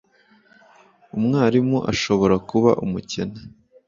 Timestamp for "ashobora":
1.91-2.35